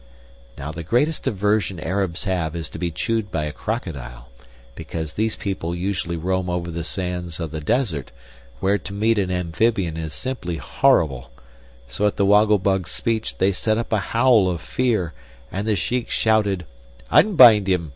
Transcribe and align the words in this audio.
Now 0.57 0.71
the 0.71 0.81
greatest 0.81 1.27
aversion 1.27 1.79
Arabs 1.79 2.23
have 2.23 2.55
is 2.55 2.71
to 2.71 2.79
be 2.79 2.89
chewed 2.89 3.29
by 3.29 3.43
a 3.43 3.51
crocodile, 3.51 4.29
because 4.73 5.13
these 5.13 5.35
people 5.35 5.75
usually 5.75 6.17
roam 6.17 6.49
over 6.49 6.71
the 6.71 6.83
sands 6.83 7.39
of 7.39 7.51
the 7.51 7.61
desert, 7.61 8.11
where 8.59 8.79
to 8.79 8.93
meet 8.95 9.19
an 9.19 9.29
amphibian 9.29 9.97
is 9.97 10.11
simply 10.11 10.57
horrible; 10.57 11.29
so 11.87 12.07
at 12.07 12.15
the 12.15 12.25
Woggle 12.25 12.57
Bug's 12.57 12.89
speech 12.89 13.37
they 13.37 13.51
set 13.51 13.77
up 13.77 13.93
a 13.93 13.99
howl 14.15 14.49
of 14.49 14.59
fear, 14.59 15.13
and 15.51 15.67
the 15.67 15.75
Shiek 15.75 16.09
shouted: 16.09 16.65
"Unbind 17.11 17.67
him! 17.69 17.89